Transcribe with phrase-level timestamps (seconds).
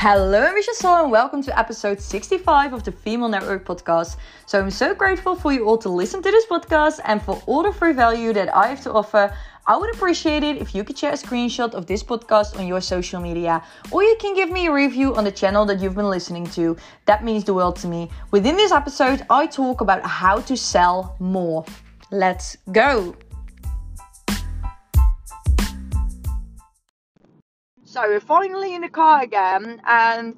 [0.00, 4.16] Hello, I'm Soul, and welcome to episode 65 of the Female Network podcast.
[4.46, 7.64] So, I'm so grateful for you all to listen to this podcast and for all
[7.64, 9.36] the free value that I have to offer.
[9.66, 12.80] I would appreciate it if you could share a screenshot of this podcast on your
[12.80, 16.08] social media, or you can give me a review on the channel that you've been
[16.08, 16.76] listening to.
[17.06, 18.08] That means the world to me.
[18.30, 21.64] Within this episode, I talk about how to sell more.
[22.12, 23.16] Let's go!
[27.88, 30.36] So we're finally in the car again, and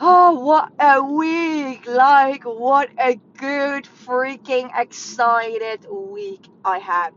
[0.00, 1.86] oh, what a week!
[1.86, 7.10] Like, what a good, freaking excited week I had.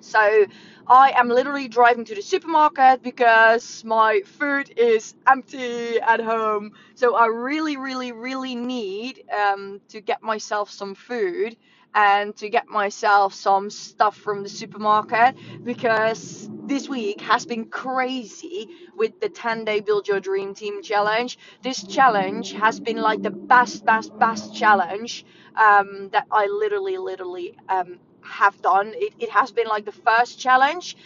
[0.00, 0.46] So,
[0.86, 6.70] I am literally driving to the supermarket because my food is empty at home.
[6.94, 11.56] So, I really, really, really need um, to get myself some food
[11.94, 18.68] and to get myself some stuff from the supermarket because this week has been crazy
[18.96, 21.38] with the 10 day build your dream team challenge.
[21.62, 25.24] This challenge has been like the best best best challenge
[25.56, 28.92] um, that i literally literally um, have done.
[28.94, 30.96] It, it has been like the first challenge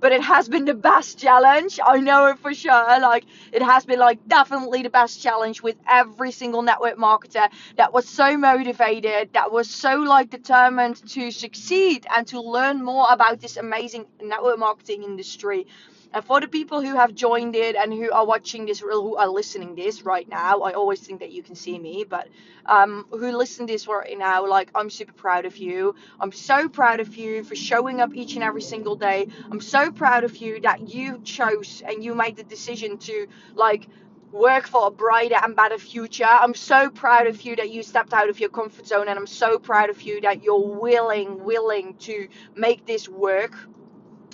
[0.00, 1.80] but it has been the best challenge.
[1.84, 3.00] I know it for sure.
[3.00, 7.92] Like it has been like definitely the best challenge with every single network marketer that
[7.92, 13.40] was so motivated, that was so like determined to succeed and to learn more about
[13.40, 15.66] this amazing network marketing industry.
[16.12, 19.28] And for the people who have joined it and who are watching this, who are
[19.28, 22.28] listening this right now, I always think that you can see me, but
[22.66, 25.94] um, who listen this right now, like I'm super proud of you.
[26.18, 29.28] I'm so proud of you for showing up each and every single day.
[29.50, 33.86] I'm so proud of you that you chose and you made the decision to like
[34.32, 36.24] work for a brighter and better future.
[36.24, 39.26] I'm so proud of you that you stepped out of your comfort zone, and I'm
[39.26, 43.54] so proud of you that you're willing, willing to make this work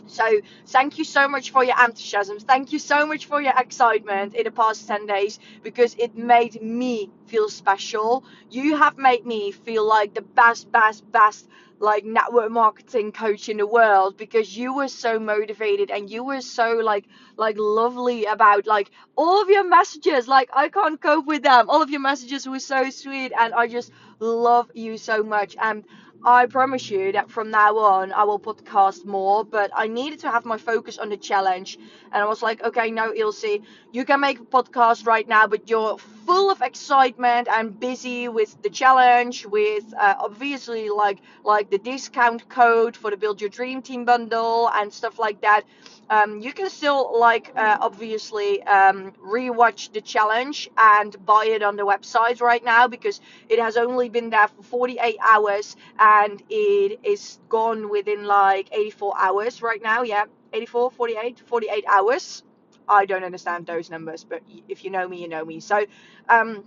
[0.06, 2.38] so thank you so much for your enthusiasm.
[2.38, 6.60] Thank you so much for your excitement in the past 10 days because it made
[6.62, 8.24] me feel special.
[8.50, 11.48] You have made me feel like the best, best, best
[11.80, 16.40] like network marketing coach in the world because you were so motivated and you were
[16.40, 17.04] so like
[17.36, 21.82] like lovely about like all of your messages like i can't cope with them all
[21.82, 23.90] of your messages were so sweet and i just
[24.20, 25.84] love you so much and
[26.24, 30.30] I promise you that from now on I will podcast more, but I needed to
[30.30, 31.78] have my focus on the challenge.
[32.12, 33.58] And I was like, okay, no, Ilse,
[33.92, 38.60] you can make a podcast right now, but you're full of excitement and busy with
[38.62, 43.82] the challenge, with uh, obviously like like the discount code for the Build Your Dream
[43.82, 45.62] Team bundle and stuff like that.
[46.10, 51.76] Um, you can still like uh, obviously um, rewatch the challenge and buy it on
[51.76, 57.00] the website right now because it has only been there for 48 hours and it
[57.02, 62.42] is gone within like 84 hours right now yeah 84 48 48 hours
[62.88, 65.84] i don't understand those numbers but if you know me you know me so
[66.28, 66.64] um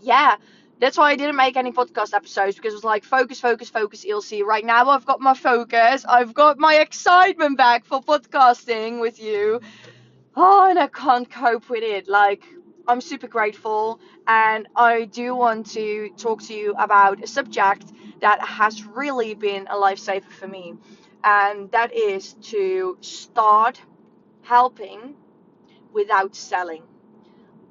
[0.00, 0.36] yeah
[0.80, 4.04] that's why I didn't make any podcast episodes because it was like focus, focus, focus,
[4.04, 4.42] Ilse.
[4.44, 6.04] Right now I've got my focus.
[6.06, 9.60] I've got my excitement back for podcasting with you.
[10.36, 12.08] Oh, and I can't cope with it.
[12.08, 12.42] Like,
[12.88, 14.00] I'm super grateful.
[14.26, 19.66] And I do want to talk to you about a subject that has really been
[19.68, 20.74] a lifesaver for me.
[21.22, 23.80] And that is to start
[24.42, 25.14] helping
[25.94, 26.84] without selling.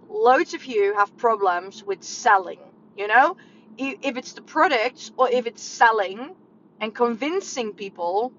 [0.09, 2.59] Loads of you have problems with selling
[2.95, 3.37] you know,
[3.77, 6.35] if it's the product or if it's selling
[6.79, 8.31] and convincing people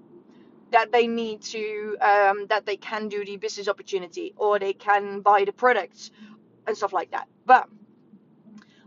[0.71, 5.21] that they need to, um, that they can do the business opportunity or they can
[5.21, 6.11] buy the products
[6.67, 7.27] and stuff like that.
[7.45, 7.67] But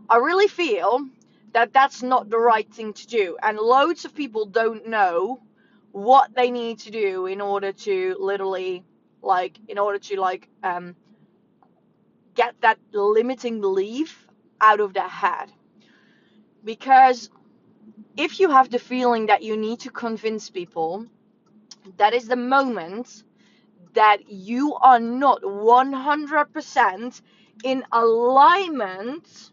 [0.09, 1.07] I really feel
[1.53, 3.37] that that's not the right thing to do.
[3.41, 5.41] And loads of people don't know
[5.91, 8.83] what they need to do in order to literally,
[9.21, 10.95] like, in order to, like, um,
[12.35, 14.27] get that limiting belief
[14.61, 15.51] out of their head.
[16.63, 17.29] Because
[18.17, 21.05] if you have the feeling that you need to convince people,
[21.97, 23.23] that is the moment
[23.93, 27.21] that you are not 100%
[27.63, 29.51] in alignment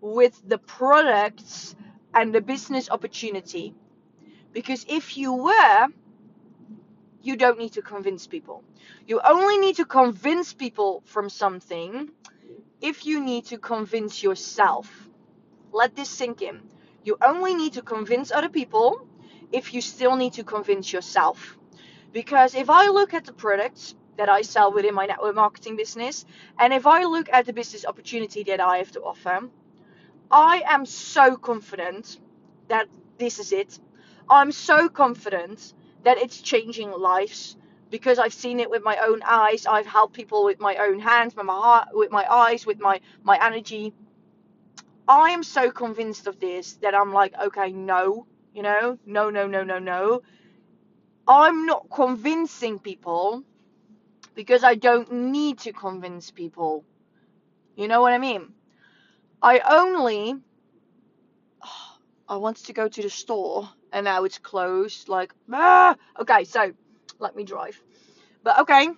[0.00, 1.76] with the products
[2.14, 3.74] and the business opportunity.
[4.52, 5.88] Because if you were,
[7.26, 8.62] you don't need to convince people.
[9.06, 12.10] You only need to convince people from something
[12.80, 15.08] if you need to convince yourself.
[15.72, 16.60] Let this sink in.
[17.04, 19.06] You only need to convince other people
[19.52, 21.58] if you still need to convince yourself.
[22.12, 26.24] Because if I look at the products that I sell within my network marketing business,
[26.58, 29.48] and if I look at the business opportunity that I have to offer,
[30.30, 32.18] I am so confident
[32.68, 32.86] that
[33.18, 33.78] this is it.
[34.28, 35.74] I'm so confident
[36.06, 37.56] that it's changing lives
[37.90, 39.66] because I've seen it with my own eyes.
[39.66, 43.00] I've helped people with my own hands, with my heart, with my eyes, with my
[43.24, 43.92] my energy.
[45.08, 49.48] I am so convinced of this that I'm like, okay, no, you know, no, no,
[49.48, 50.22] no, no, no.
[51.26, 53.42] I'm not convincing people
[54.36, 56.84] because I don't need to convince people.
[57.74, 58.54] You know what I mean?
[59.42, 60.36] I only
[62.28, 65.08] I wanted to go to the store and now it's closed.
[65.08, 65.96] Like, ah!
[66.20, 66.72] okay, so
[67.18, 67.80] let me drive.
[68.42, 68.88] But okay,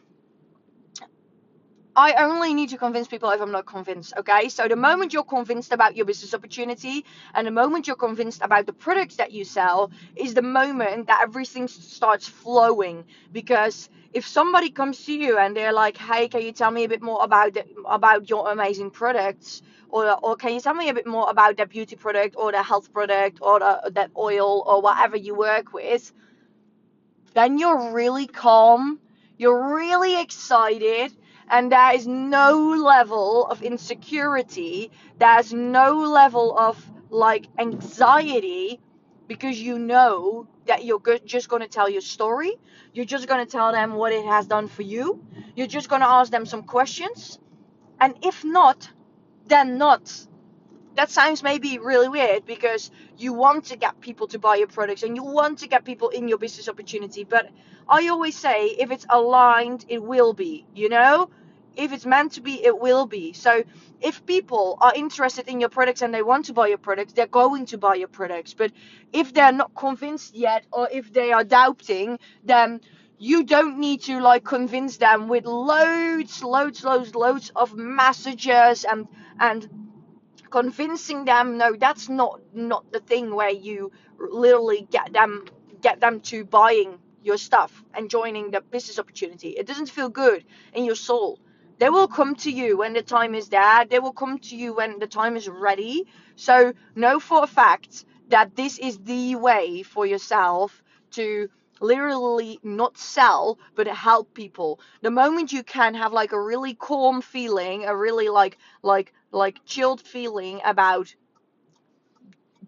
[1.99, 4.49] I only need to convince people if I'm not convinced, okay?
[4.51, 7.05] So the moment you're convinced about your business opportunity
[7.35, 11.19] and the moment you're convinced about the products that you sell is the moment that
[11.21, 13.05] everything starts flowing.
[13.33, 16.89] Because if somebody comes to you and they're like, "Hey, can you tell me a
[16.89, 20.95] bit more about the, about your amazing products?" Or, or can you tell me a
[20.95, 24.81] bit more about that beauty product or the health product or the, that oil or
[24.81, 26.13] whatever you work with?
[27.35, 29.01] Then you're really calm,
[29.37, 31.13] you're really excited,
[31.51, 34.91] and there is no level of insecurity.
[35.19, 38.81] There's no level of like anxiety
[39.29, 42.55] because you know that you're just going to tell your story.
[42.93, 45.25] You're just going to tell them what it has done for you.
[45.57, 47.39] You're just going to ask them some questions.
[48.01, 48.91] And if not
[49.49, 50.27] then not
[50.99, 55.05] that sounds maybe really weird because you want to get people to buy your products
[55.05, 57.49] and you want to get people in your business opportunity but
[57.89, 61.31] i always say if it's aligned it will be you know
[61.77, 63.33] if it's meant to be, it will be.
[63.33, 63.63] So
[64.01, 67.29] if people are interested in your products and they want to buy your products, they're
[67.29, 68.53] going to buy your products.
[68.53, 68.73] But
[69.13, 72.81] if they're not convinced yet or if they are doubting, then
[73.19, 79.07] you don't need to like convince them with loads, loads, loads, loads of messages and
[79.41, 79.88] and
[80.51, 85.45] convincing them no that's not not the thing where you literally get them
[85.81, 90.45] get them to buying your stuff and joining the business opportunity it doesn't feel good
[90.75, 91.39] in your soul
[91.79, 93.85] they will come to you when the time is there.
[93.85, 96.07] They will come to you when the time is ready.
[96.35, 101.49] So know for a fact that this is the way for yourself to
[101.81, 107.23] literally not sell but help people the moment you can have like a really calm
[107.23, 111.15] feeling a really like like like chilled feeling about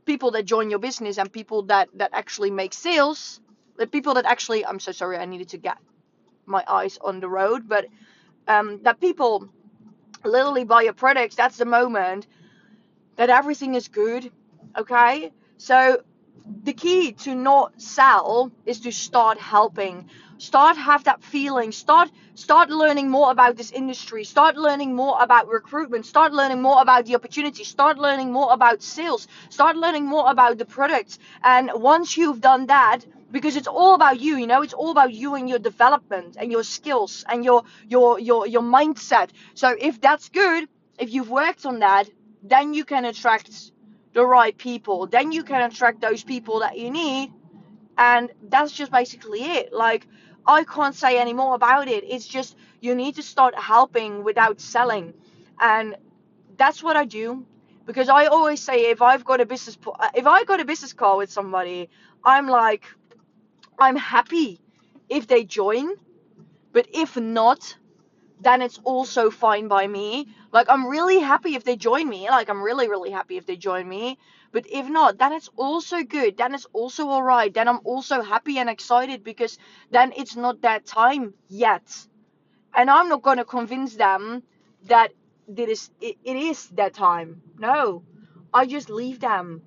[0.05, 3.41] people that join your business and people that that actually make sales
[3.77, 5.79] the people that actually i'm so sorry i needed to get
[6.47, 7.87] my eyes on the road but
[8.49, 9.49] um, that people
[10.25, 12.27] literally buy your products, that's the moment
[13.17, 14.31] that everything is good.
[14.77, 15.33] Okay?
[15.57, 16.03] So
[16.65, 20.09] the key to not sell is to start helping
[20.41, 21.73] start have that feeling.
[21.73, 24.25] Start start learning more about this industry.
[24.25, 26.07] Start learning more about recruitment.
[26.07, 27.65] Start learning more about the opportunity.
[27.65, 29.29] Start learning more about sales.
[29.51, 33.01] Start learning more about the products and once you've done that
[33.31, 36.51] because it's all about you you know it's all about you and your development and
[36.51, 39.31] your skills and your your your your mindset.
[39.55, 42.09] So if that's good if you've worked on that
[42.43, 43.73] then you can attract
[44.13, 45.07] the right people.
[45.07, 47.33] Then you can attract those people that you need.
[47.99, 49.73] And that's just basically it.
[49.73, 50.07] Like
[50.47, 52.05] i can't say any more about it.
[52.07, 55.15] It's just you need to start helping without selling.
[55.61, 55.97] And
[56.59, 57.47] that's what i do.
[57.87, 60.93] Because i always say if i've got a business uh, if i got a business
[60.95, 61.91] call with somebody
[62.25, 62.85] i'm like
[63.79, 64.61] I'm happy
[65.11, 65.91] if they join,
[66.73, 67.77] but if not,
[68.41, 70.29] then it's also fine by me.
[70.53, 72.29] Like, I'm really happy if they join me.
[72.29, 74.19] Like, I'm really, really happy if they join me.
[74.53, 76.37] But if not, then it's also good.
[76.37, 77.53] Then it's also alright.
[77.53, 79.59] Then I'm also happy and excited because
[79.91, 81.85] then it's not that time yet.
[82.75, 84.43] And I'm not going to convince them
[84.87, 85.13] that
[85.55, 87.43] it is, it, it is that time.
[87.59, 88.03] No.
[88.53, 89.63] I just leave them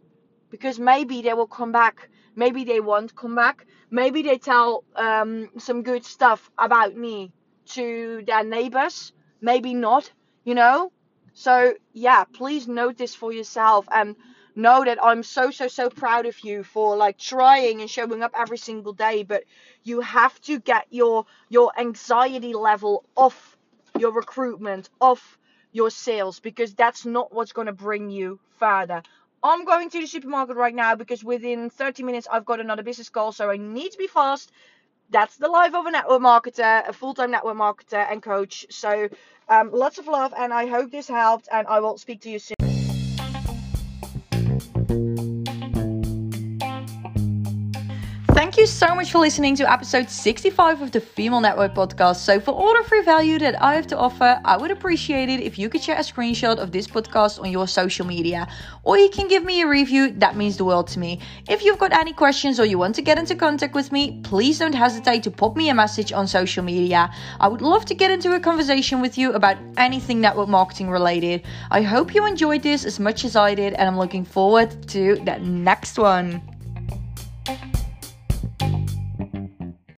[0.49, 5.49] because maybe they will come back maybe they won't come back maybe they tell um,
[5.57, 7.31] some good stuff about me
[7.65, 10.11] to their neighbors maybe not
[10.43, 10.91] you know
[11.33, 14.15] so yeah please note this for yourself and
[14.55, 18.31] know that i'm so so so proud of you for like trying and showing up
[18.37, 19.43] every single day but
[19.83, 23.57] you have to get your your anxiety level off
[23.97, 25.37] your recruitment off
[25.71, 29.01] your sales because that's not what's going to bring you further
[29.43, 33.09] I'm going to the supermarket right now because within 30 minutes I've got another business
[33.09, 34.53] call, so I need to be fast.
[35.13, 38.65] That's the life of a network marketer, a full time network marketer and coach.
[38.71, 39.09] So,
[39.47, 42.39] um, lots of love, and I hope this helped, and I will speak to you
[42.39, 42.62] soon.
[48.63, 52.15] You so much for listening to episode 65 of the Female Network podcast.
[52.23, 55.41] So, for all the free value that I have to offer, I would appreciate it
[55.41, 58.47] if you could share a screenshot of this podcast on your social media,
[58.83, 60.11] or you can give me a review.
[60.11, 61.19] That means the world to me.
[61.49, 64.59] If you've got any questions or you want to get into contact with me, please
[64.59, 67.13] don't hesitate to pop me a message on social media.
[67.41, 71.43] I would love to get into a conversation with you about anything network marketing related.
[71.69, 75.15] I hope you enjoyed this as much as I did, and I'm looking forward to
[75.15, 76.41] the next one.